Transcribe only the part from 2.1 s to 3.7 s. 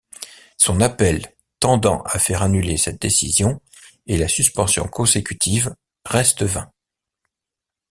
faire annuler cette décision